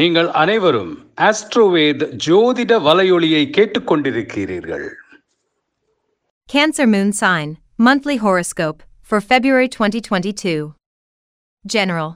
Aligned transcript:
நீங்கள் 0.00 0.28
அனைவரும் 0.42 0.92
ஆஸ்ட்ரோவேத் 1.28 2.04
ஜோதிட 2.26 2.72
வலையொலியை 2.88 3.44
கேட்டுக்கொண்டிருக்கிறீர்கள் 3.56 4.88
Cancer 6.48 6.86
Moon 6.86 7.10
Sign, 7.12 7.48
Monthly 7.78 8.16
Horoscope, 8.24 8.80
for 9.02 9.18
February 9.20 9.68
2022. 9.68 10.74
General. 11.64 12.10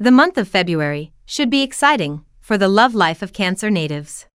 The 0.00 0.12
month 0.12 0.36
of 0.38 0.46
February 0.48 1.12
should 1.26 1.50
be 1.50 1.62
exciting 1.62 2.24
for 2.40 2.56
the 2.58 2.68
love 2.68 2.94
life 2.94 3.20
of 3.22 3.32
Cancer 3.32 3.70
natives. 3.70 4.26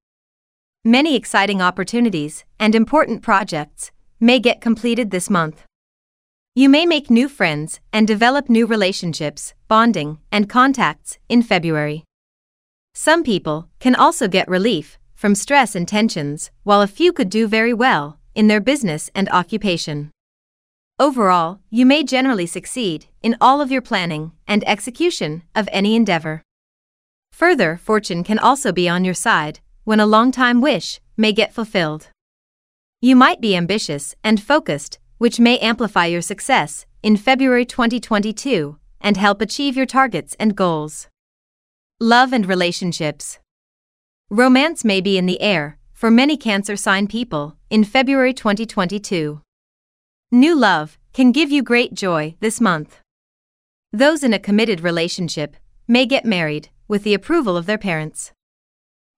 Many 0.85 1.15
exciting 1.15 1.61
opportunities 1.61 2.43
and 2.59 2.73
important 2.75 3.21
projects 3.21 3.91
may 4.19 4.39
get 4.39 4.59
completed 4.61 5.11
this 5.11 5.29
month. 5.29 5.63
You 6.55 6.69
may 6.69 6.85
make 6.85 7.09
new 7.09 7.29
friends 7.29 7.79
and 7.93 8.07
develop 8.07 8.49
new 8.49 8.65
relationships, 8.65 9.53
bonding, 9.67 10.19
and 10.31 10.49
contacts 10.49 11.19
in 11.29 11.41
February. 11.43 12.03
Some 12.94 13.24
people 13.24 13.68
can 13.80 13.94
also 13.94 14.28
get 14.28 14.48
relief 14.48 14.98
from 15.14 15.34
stress 15.34 15.74
and 15.74 15.86
tensions, 15.88 16.50
while 16.62 16.82
a 16.82 16.86
few 16.86 17.12
could 17.12 17.30
do 17.30 17.46
very 17.46 17.72
well 17.72 18.18
in 18.34 18.48
their 18.48 18.60
business 18.60 19.10
and 19.14 19.28
occupation. 19.30 20.10
Overall, 20.98 21.60
you 21.70 21.86
may 21.86 22.04
generally 22.04 22.46
succeed 22.46 23.06
in 23.22 23.36
all 23.40 23.60
of 23.60 23.70
your 23.70 23.82
planning 23.82 24.32
and 24.46 24.62
execution 24.68 25.42
of 25.54 25.68
any 25.72 25.96
endeavor. 25.96 26.42
Further, 27.32 27.76
fortune 27.76 28.24
can 28.24 28.38
also 28.38 28.72
be 28.72 28.88
on 28.88 29.04
your 29.04 29.14
side 29.14 29.60
when 29.84 30.00
a 30.00 30.06
long-time 30.06 30.60
wish 30.60 31.00
may 31.16 31.32
get 31.32 31.54
fulfilled. 31.54 32.08
You 33.00 33.16
might 33.16 33.40
be 33.40 33.56
ambitious 33.56 34.14
and 34.22 34.40
focused, 34.40 34.98
which 35.18 35.40
may 35.40 35.58
amplify 35.58 36.06
your 36.06 36.22
success 36.22 36.86
in 37.02 37.16
February 37.16 37.64
2022 37.64 38.76
and 39.00 39.16
help 39.16 39.40
achieve 39.40 39.76
your 39.76 39.86
targets 39.86 40.36
and 40.38 40.54
goals. 40.54 41.08
Love 42.02 42.32
and 42.32 42.46
relationships. 42.46 43.38
Romance 44.28 44.84
may 44.84 45.00
be 45.00 45.16
in 45.16 45.26
the 45.26 45.40
air 45.40 45.78
for 45.92 46.10
many 46.10 46.36
Cancer 46.36 46.74
sign 46.74 47.06
people 47.06 47.56
in 47.70 47.84
February 47.84 48.34
2022. 48.34 49.40
New 50.32 50.56
love 50.56 50.98
can 51.12 51.30
give 51.30 51.52
you 51.52 51.62
great 51.62 51.94
joy 51.94 52.34
this 52.40 52.60
month. 52.60 52.98
Those 53.92 54.24
in 54.24 54.32
a 54.32 54.40
committed 54.40 54.80
relationship 54.80 55.56
may 55.86 56.04
get 56.04 56.24
married 56.24 56.70
with 56.88 57.04
the 57.04 57.14
approval 57.14 57.56
of 57.56 57.66
their 57.66 57.78
parents. 57.78 58.32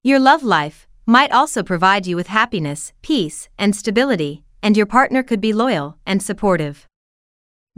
Your 0.02 0.18
love 0.18 0.42
life 0.42 0.86
might 1.06 1.32
also 1.32 1.62
provide 1.62 2.06
you 2.06 2.16
with 2.16 2.26
happiness, 2.26 2.92
peace, 3.00 3.48
and 3.58 3.74
stability, 3.74 4.44
and 4.62 4.76
your 4.76 4.84
partner 4.84 5.22
could 5.22 5.40
be 5.40 5.54
loyal 5.54 5.96
and 6.04 6.22
supportive. 6.22 6.86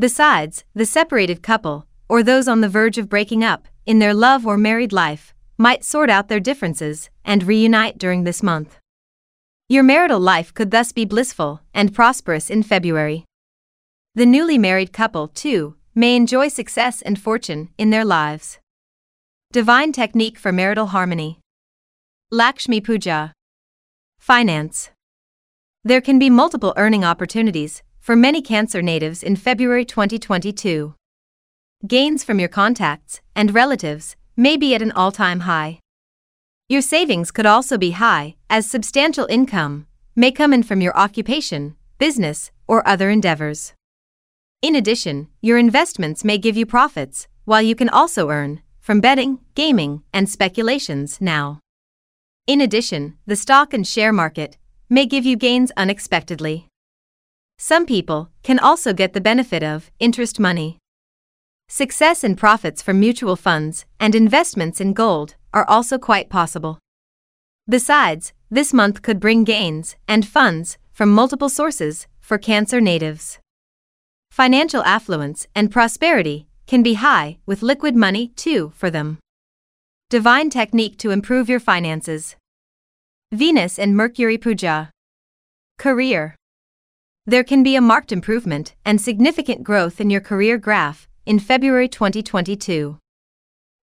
Besides, 0.00 0.64
the 0.74 0.84
separated 0.84 1.44
couple, 1.44 1.86
or 2.08 2.24
those 2.24 2.48
on 2.48 2.60
the 2.60 2.68
verge 2.68 2.98
of 2.98 3.08
breaking 3.08 3.44
up 3.44 3.68
in 3.86 4.00
their 4.00 4.12
love 4.12 4.44
or 4.44 4.58
married 4.58 4.92
life, 4.92 5.32
might 5.56 5.84
sort 5.84 6.10
out 6.10 6.28
their 6.28 6.40
differences 6.40 7.08
and 7.24 7.44
reunite 7.44 7.96
during 7.96 8.24
this 8.24 8.42
month. 8.42 8.78
Your 9.68 9.82
marital 9.82 10.20
life 10.20 10.52
could 10.52 10.70
thus 10.70 10.92
be 10.92 11.04
blissful 11.04 11.60
and 11.72 11.94
prosperous 11.94 12.50
in 12.50 12.62
February. 12.62 13.24
The 14.14 14.26
newly 14.26 14.58
married 14.58 14.92
couple, 14.92 15.28
too, 15.28 15.76
may 15.94 16.14
enjoy 16.14 16.48
success 16.48 17.00
and 17.00 17.18
fortune 17.18 17.70
in 17.78 17.90
their 17.90 18.04
lives. 18.04 18.58
Divine 19.52 19.92
technique 19.92 20.38
for 20.38 20.52
marital 20.52 20.86
harmony. 20.86 21.38
Lakshmi 22.30 22.80
Puja. 22.80 23.32
Finance. 24.18 24.90
There 25.84 26.00
can 26.00 26.18
be 26.18 26.28
multiple 26.28 26.74
earning 26.76 27.04
opportunities 27.04 27.82
for 28.00 28.16
many 28.16 28.42
Cancer 28.42 28.82
natives 28.82 29.22
in 29.22 29.36
February 29.36 29.84
2022. 29.84 30.94
Gains 31.86 32.24
from 32.24 32.40
your 32.40 32.48
contacts 32.48 33.20
and 33.36 33.54
relatives 33.54 34.16
may 34.36 34.56
be 34.56 34.74
at 34.74 34.82
an 34.82 34.90
all 34.92 35.12
time 35.12 35.40
high. 35.40 35.78
Your 36.68 36.80
savings 36.80 37.30
could 37.30 37.46
also 37.46 37.78
be 37.78 37.92
high, 37.92 38.34
as 38.50 38.68
substantial 38.68 39.26
income 39.26 39.86
may 40.16 40.32
come 40.32 40.52
in 40.52 40.64
from 40.64 40.80
your 40.80 40.96
occupation, 40.96 41.76
business, 41.98 42.50
or 42.66 42.88
other 42.88 43.08
endeavors. 43.10 43.74
In 44.62 44.74
addition, 44.74 45.28
your 45.40 45.58
investments 45.58 46.24
may 46.24 46.38
give 46.38 46.56
you 46.56 46.66
profits, 46.66 47.28
while 47.44 47.62
you 47.62 47.76
can 47.76 47.90
also 47.90 48.30
earn 48.30 48.62
from 48.80 49.00
betting, 49.00 49.38
gaming, 49.54 50.02
and 50.12 50.28
speculations 50.28 51.20
now. 51.20 51.60
In 52.48 52.60
addition, 52.60 53.16
the 53.26 53.36
stock 53.36 53.72
and 53.72 53.86
share 53.86 54.12
market 54.12 54.56
may 54.88 55.06
give 55.06 55.24
you 55.24 55.36
gains 55.36 55.70
unexpectedly. 55.76 56.66
Some 57.58 57.86
people 57.86 58.30
can 58.42 58.58
also 58.58 58.92
get 58.92 59.12
the 59.12 59.20
benefit 59.20 59.62
of 59.62 59.92
interest 60.00 60.40
money. 60.40 60.78
Success 61.68 62.22
and 62.22 62.38
profits 62.38 62.80
from 62.80 63.00
mutual 63.00 63.34
funds 63.34 63.86
and 63.98 64.14
investments 64.14 64.80
in 64.80 64.92
gold 64.92 65.34
are 65.52 65.68
also 65.68 65.98
quite 65.98 66.30
possible. 66.30 66.78
Besides, 67.68 68.32
this 68.48 68.72
month 68.72 69.02
could 69.02 69.18
bring 69.18 69.42
gains 69.42 69.96
and 70.06 70.24
funds 70.24 70.78
from 70.92 71.10
multiple 71.10 71.48
sources 71.48 72.06
for 72.20 72.38
Cancer 72.38 72.80
natives. 72.80 73.40
Financial 74.30 74.82
affluence 74.84 75.48
and 75.56 75.72
prosperity 75.72 76.46
can 76.68 76.84
be 76.84 76.94
high 76.94 77.38
with 77.46 77.62
liquid 77.62 77.96
money 77.96 78.28
too 78.28 78.72
for 78.76 78.88
them. 78.88 79.18
Divine 80.08 80.50
technique 80.50 80.96
to 80.98 81.10
improve 81.10 81.48
your 81.48 81.60
finances. 81.60 82.36
Venus 83.32 83.76
and 83.76 83.96
Mercury 83.96 84.38
Puja. 84.38 84.90
Career. 85.78 86.36
There 87.26 87.42
can 87.42 87.64
be 87.64 87.74
a 87.74 87.80
marked 87.80 88.12
improvement 88.12 88.76
and 88.84 89.00
significant 89.00 89.64
growth 89.64 90.00
in 90.00 90.10
your 90.10 90.20
career 90.20 90.58
graph 90.58 91.08
in 91.26 91.40
February 91.40 91.88
2022. 91.88 92.98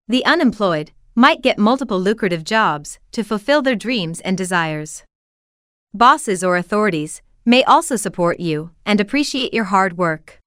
The 0.08 0.24
unemployed 0.24 0.92
might 1.14 1.42
get 1.42 1.58
multiple 1.58 2.00
lucrative 2.00 2.42
jobs 2.42 2.98
to 3.12 3.22
fulfill 3.22 3.60
their 3.60 3.76
dreams 3.76 4.20
and 4.20 4.36
desires. 4.36 5.04
Bosses 5.92 6.42
or 6.42 6.56
authorities 6.56 7.20
may 7.44 7.62
also 7.64 7.96
support 7.96 8.40
you 8.40 8.70
and 8.86 8.98
appreciate 8.98 9.52
your 9.52 9.64
hard 9.64 9.98
work. 9.98 10.40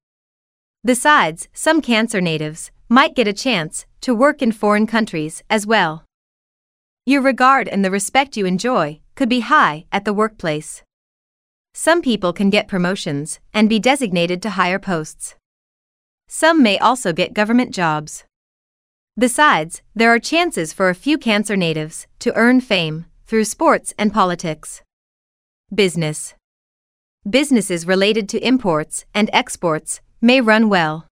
Besides, 0.84 1.48
some 1.52 1.80
Cancer 1.80 2.20
natives 2.20 2.72
might 2.88 3.14
get 3.14 3.28
a 3.28 3.32
chance 3.32 3.86
to 4.00 4.14
work 4.14 4.42
in 4.42 4.50
foreign 4.50 4.86
countries 4.86 5.42
as 5.48 5.66
well. 5.66 6.04
Your 7.06 7.22
regard 7.22 7.68
and 7.68 7.84
the 7.84 7.90
respect 7.90 8.36
you 8.36 8.44
enjoy 8.44 9.00
could 9.14 9.28
be 9.28 9.40
high 9.40 9.86
at 9.92 10.04
the 10.04 10.12
workplace. 10.12 10.82
Some 11.74 12.02
people 12.02 12.32
can 12.32 12.50
get 12.50 12.66
promotions 12.66 13.38
and 13.54 13.68
be 13.68 13.78
designated 13.78 14.42
to 14.42 14.50
higher 14.50 14.78
posts. 14.80 15.36
Some 16.28 16.62
may 16.62 16.78
also 16.78 17.14
get 17.14 17.32
government 17.32 17.74
jobs. 17.74 18.24
Besides, 19.18 19.80
there 19.94 20.14
are 20.14 20.18
chances 20.18 20.74
for 20.74 20.90
a 20.90 20.94
few 20.94 21.16
Cancer 21.16 21.56
natives 21.56 22.06
to 22.18 22.34
earn 22.36 22.60
fame 22.60 23.06
through 23.26 23.44
sports 23.44 23.94
and 23.98 24.12
politics. 24.12 24.82
Business 25.74 26.34
Businesses 27.28 27.86
related 27.86 28.28
to 28.28 28.46
imports 28.46 29.06
and 29.14 29.30
exports 29.32 30.00
may 30.20 30.40
run 30.40 30.68
well. 30.68 31.06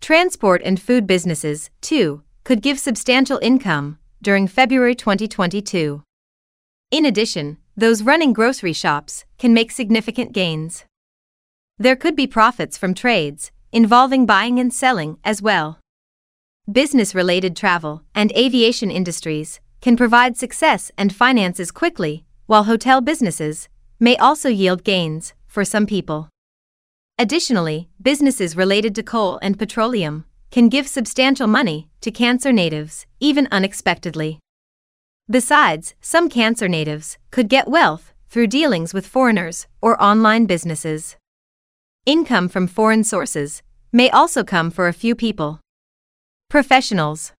Transport 0.00 0.62
and 0.64 0.82
food 0.82 1.06
businesses, 1.06 1.70
too, 1.80 2.22
could 2.42 2.60
give 2.60 2.78
substantial 2.78 3.38
income 3.40 3.98
during 4.20 4.48
February 4.48 4.96
2022. 4.96 6.02
In 6.90 7.04
addition, 7.06 7.56
those 7.76 8.02
running 8.02 8.32
grocery 8.32 8.72
shops 8.72 9.24
can 9.38 9.54
make 9.54 9.70
significant 9.70 10.32
gains. 10.32 10.84
There 11.78 11.96
could 11.96 12.14
be 12.14 12.26
profits 12.26 12.76
from 12.76 12.94
trades 12.94 13.50
involving 13.74 14.24
buying 14.24 14.60
and 14.60 14.72
selling 14.72 15.18
as 15.24 15.42
well. 15.42 15.80
Business 16.70 17.12
related 17.12 17.56
travel 17.56 18.02
and 18.14 18.30
aviation 18.36 18.88
industries 18.88 19.58
can 19.80 19.96
provide 19.96 20.36
success 20.36 20.92
and 20.96 21.12
finances 21.12 21.72
quickly, 21.72 22.24
while 22.46 22.64
hotel 22.64 23.00
businesses 23.00 23.68
may 23.98 24.16
also 24.18 24.48
yield 24.48 24.84
gains 24.84 25.34
for 25.48 25.64
some 25.64 25.86
people. 25.86 26.28
Additionally, 27.18 27.88
businesses 28.00 28.56
related 28.56 28.94
to 28.94 29.02
coal 29.02 29.40
and 29.42 29.58
petroleum 29.58 30.24
can 30.52 30.68
give 30.68 30.86
substantial 30.86 31.48
money 31.48 31.88
to 32.00 32.12
Cancer 32.12 32.52
natives, 32.52 33.06
even 33.18 33.48
unexpectedly. 33.50 34.38
Besides, 35.28 35.94
some 36.00 36.28
Cancer 36.28 36.68
natives 36.68 37.18
could 37.32 37.48
get 37.48 37.66
wealth 37.66 38.12
through 38.28 38.46
dealings 38.46 38.94
with 38.94 39.04
foreigners 39.04 39.66
or 39.82 40.00
online 40.00 40.46
businesses. 40.46 41.16
Income 42.06 42.50
from 42.50 42.66
foreign 42.66 43.02
sources 43.02 43.62
may 43.90 44.10
also 44.10 44.44
come 44.44 44.70
for 44.70 44.88
a 44.88 44.92
few 44.92 45.14
people. 45.14 45.60
Professionals. 46.50 47.32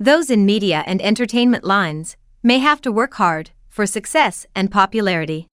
Those 0.00 0.30
in 0.30 0.44
media 0.44 0.82
and 0.84 1.00
entertainment 1.00 1.62
lines 1.62 2.16
may 2.42 2.58
have 2.58 2.80
to 2.80 2.90
work 2.90 3.14
hard 3.14 3.52
for 3.68 3.86
success 3.86 4.46
and 4.52 4.72
popularity. 4.72 5.46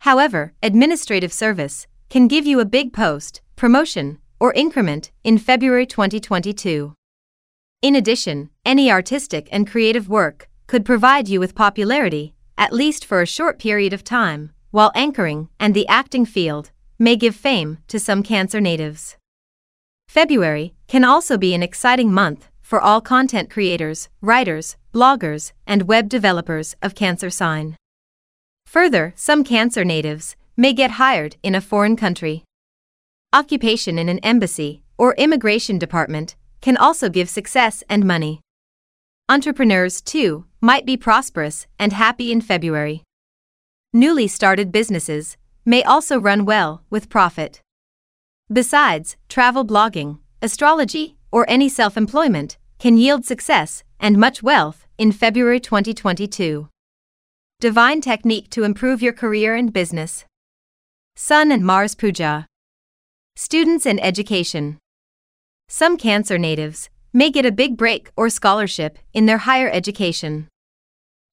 However, 0.00 0.52
administrative 0.62 1.32
service 1.32 1.86
can 2.10 2.28
give 2.28 2.44
you 2.44 2.60
a 2.60 2.66
big 2.66 2.92
post, 2.92 3.40
promotion, 3.56 4.18
or 4.38 4.52
increment 4.52 5.10
in 5.24 5.38
February 5.38 5.86
2022. 5.86 6.92
In 7.80 7.96
addition, 7.96 8.50
any 8.66 8.90
artistic 8.90 9.48
and 9.50 9.66
creative 9.66 10.10
work 10.10 10.50
could 10.66 10.84
provide 10.84 11.26
you 11.26 11.40
with 11.40 11.54
popularity, 11.54 12.34
at 12.58 12.74
least 12.74 13.02
for 13.02 13.22
a 13.22 13.26
short 13.26 13.58
period 13.58 13.94
of 13.94 14.04
time, 14.04 14.52
while 14.72 14.92
anchoring 14.94 15.48
and 15.58 15.72
the 15.72 15.88
acting 15.88 16.26
field 16.26 16.70
may 17.00 17.16
give 17.16 17.34
fame 17.34 17.78
to 17.88 17.98
some 17.98 18.22
Cancer 18.22 18.60
natives. 18.60 19.16
February 20.06 20.74
can 20.86 21.02
also 21.02 21.38
be 21.38 21.54
an 21.54 21.62
exciting 21.62 22.12
month 22.12 22.48
for 22.60 22.78
all 22.78 23.00
content 23.00 23.48
creators, 23.48 24.10
writers, 24.20 24.76
bloggers, 24.92 25.52
and 25.66 25.88
web 25.88 26.10
developers 26.10 26.76
of 26.82 26.94
Cancer 26.94 27.30
sign. 27.30 27.74
Further, 28.66 29.14
some 29.16 29.42
Cancer 29.42 29.82
natives 29.82 30.36
may 30.58 30.74
get 30.74 30.92
hired 30.92 31.36
in 31.42 31.54
a 31.54 31.60
foreign 31.62 31.96
country. 31.96 32.44
Occupation 33.32 33.98
in 33.98 34.10
an 34.10 34.18
embassy 34.18 34.82
or 34.98 35.14
immigration 35.14 35.78
department 35.78 36.36
can 36.60 36.76
also 36.76 37.08
give 37.08 37.30
success 37.30 37.82
and 37.88 38.04
money. 38.04 38.40
Entrepreneurs, 39.26 40.02
too, 40.02 40.44
might 40.60 40.84
be 40.84 40.98
prosperous 40.98 41.66
and 41.78 41.94
happy 41.94 42.30
in 42.30 42.42
February. 42.42 43.02
Newly 43.92 44.28
started 44.28 44.70
businesses 44.70 45.36
may 45.64 45.82
also 45.82 46.18
run 46.18 46.44
well 46.44 46.82
with 46.90 47.08
profit. 47.08 47.60
Besides, 48.52 49.16
travel 49.28 49.64
blogging, 49.64 50.18
astrology, 50.42 51.16
or 51.30 51.44
any 51.48 51.68
self 51.68 51.96
employment 51.96 52.58
can 52.78 52.96
yield 52.96 53.24
success 53.24 53.84
and 54.00 54.16
much 54.18 54.42
wealth 54.42 54.86
in 54.98 55.12
February 55.12 55.60
2022. 55.60 56.68
Divine 57.60 58.00
technique 58.00 58.48
to 58.50 58.64
improve 58.64 59.02
your 59.02 59.12
career 59.12 59.54
and 59.54 59.72
business. 59.72 60.24
Sun 61.14 61.52
and 61.52 61.64
Mars 61.64 61.94
Puja. 61.94 62.46
Students 63.36 63.84
and 63.84 64.02
education. 64.02 64.78
Some 65.68 65.96
Cancer 65.96 66.38
natives 66.38 66.88
may 67.12 67.30
get 67.30 67.44
a 67.44 67.52
big 67.52 67.76
break 67.76 68.10
or 68.16 68.30
scholarship 68.30 68.98
in 69.12 69.26
their 69.26 69.38
higher 69.38 69.68
education. 69.70 70.48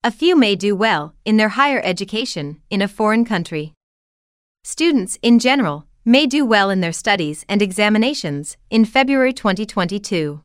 A 0.04 0.12
few 0.12 0.36
may 0.36 0.56
do 0.56 0.76
well 0.76 1.16
in 1.26 1.38
their 1.38 1.50
higher 1.50 1.82
education 1.84 2.62
in 2.70 2.82
a 2.82 2.88
foreign 2.88 3.26
country. 3.26 3.74
Students, 4.70 5.18
in 5.22 5.40
general, 5.40 5.86
may 6.04 6.26
do 6.26 6.46
well 6.46 6.70
in 6.70 6.82
their 6.82 6.92
studies 6.92 7.46
and 7.48 7.62
examinations 7.62 8.58
in 8.70 8.84
February 8.84 9.32
2022. 9.32 10.42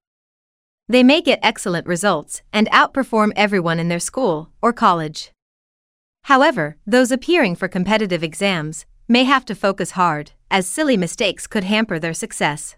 They 0.89 1.03
may 1.03 1.21
get 1.21 1.41
excellent 1.43 1.89
results 1.89 2.41
and 2.53 2.71
outperform 2.71 3.33
everyone 3.35 3.81
in 3.81 3.89
their 3.89 3.99
school 3.99 4.49
or 4.63 4.73
college. 4.73 5.33
However, 6.27 6.77
those 6.87 7.11
appearing 7.11 7.57
for 7.57 7.67
competitive 7.67 8.23
exams 8.23 8.87
may 9.09 9.25
have 9.25 9.45
to 9.47 9.57
focus 9.57 9.99
hard, 10.03 10.31
as 10.53 10.69
silly 10.69 10.97
mistakes 10.97 11.49
could 11.49 11.65
hamper 11.65 11.99
their 11.99 12.15
success. 12.15 12.77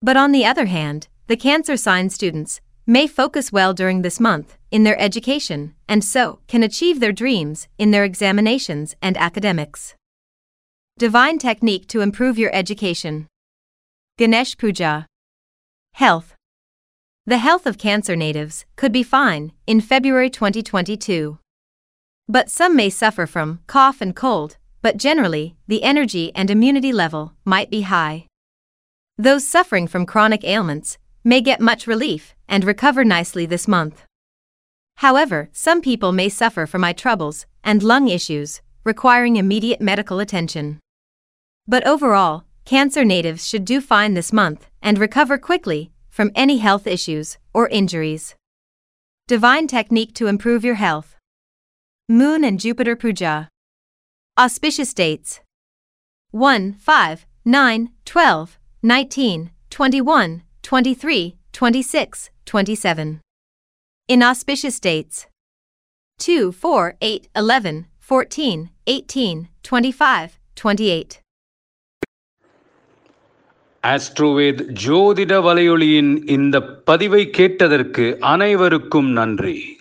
But 0.00 0.16
on 0.16 0.32
the 0.32 0.46
other 0.46 0.64
hand, 0.64 1.08
the 1.26 1.36
Cancer 1.36 1.76
sign 1.76 2.08
students 2.08 2.62
may 2.86 3.06
focus 3.06 3.52
well 3.52 3.74
during 3.74 4.00
this 4.00 4.18
month 4.18 4.56
in 4.70 4.84
their 4.84 4.98
education 4.98 5.74
and 5.86 6.02
so 6.02 6.38
can 6.48 6.62
achieve 6.62 6.98
their 6.98 7.12
dreams 7.12 7.68
in 7.76 7.90
their 7.90 8.04
examinations 8.04 8.96
and 9.02 9.18
academics. 9.18 9.95
Divine 10.98 11.36
technique 11.36 11.88
to 11.88 12.00
improve 12.00 12.38
your 12.38 12.50
education. 12.54 13.26
Ganesh 14.16 14.56
Puja. 14.56 15.04
Health. 15.92 16.34
The 17.26 17.36
health 17.36 17.66
of 17.66 17.76
Cancer 17.76 18.16
natives 18.16 18.64
could 18.76 18.92
be 18.92 19.02
fine 19.02 19.52
in 19.66 19.82
February 19.82 20.30
2022. 20.30 21.38
But 22.26 22.48
some 22.48 22.74
may 22.74 22.88
suffer 22.88 23.26
from 23.26 23.60
cough 23.66 24.00
and 24.00 24.16
cold, 24.16 24.56
but 24.80 24.96
generally, 24.96 25.54
the 25.68 25.82
energy 25.82 26.34
and 26.34 26.50
immunity 26.50 26.94
level 26.94 27.34
might 27.44 27.68
be 27.68 27.82
high. 27.82 28.24
Those 29.18 29.46
suffering 29.46 29.86
from 29.86 30.06
chronic 30.06 30.44
ailments 30.44 30.96
may 31.22 31.42
get 31.42 31.60
much 31.60 31.86
relief 31.86 32.34
and 32.48 32.64
recover 32.64 33.04
nicely 33.04 33.44
this 33.44 33.68
month. 33.68 34.06
However, 34.96 35.50
some 35.52 35.82
people 35.82 36.12
may 36.12 36.30
suffer 36.30 36.64
from 36.64 36.84
eye 36.84 36.94
troubles 36.94 37.44
and 37.62 37.82
lung 37.82 38.08
issues, 38.08 38.62
requiring 38.82 39.36
immediate 39.36 39.82
medical 39.82 40.20
attention. 40.20 40.80
But 41.68 41.86
overall, 41.86 42.44
Cancer 42.66 43.04
natives 43.04 43.46
should 43.46 43.64
do 43.64 43.80
fine 43.80 44.14
this 44.14 44.32
month 44.32 44.68
and 44.82 44.98
recover 44.98 45.38
quickly 45.38 45.92
from 46.10 46.32
any 46.34 46.58
health 46.58 46.84
issues 46.84 47.38
or 47.54 47.68
injuries. 47.68 48.34
Divine 49.28 49.68
technique 49.68 50.12
to 50.14 50.26
improve 50.26 50.64
your 50.64 50.74
health. 50.74 51.16
Moon 52.08 52.42
and 52.42 52.58
Jupiter 52.58 52.96
Puja. 52.96 53.48
Auspicious 54.36 54.92
dates 54.94 55.40
1, 56.32 56.72
5, 56.74 57.26
9, 57.44 57.90
12, 58.04 58.58
19, 58.82 59.50
21, 59.70 60.42
23, 60.62 61.36
26, 61.52 62.30
27. 62.44 63.20
Inauspicious 64.08 64.80
dates 64.80 65.26
2, 66.18 66.50
4, 66.50 66.96
8, 67.00 67.28
11, 67.36 67.86
14, 68.00 68.70
18, 68.88 69.48
25, 69.62 70.38
28. 70.56 71.22
Astroved 73.82 74.72
ஜோதிட 74.86 75.40
வலையொலியின் 75.42 76.22
இந்த 76.26 76.62
பதிவை 76.62 77.30
கேட்டதற்கு 77.30 78.16
அனைவருக்கும் 78.20 79.10
நன்றி. 79.10 79.75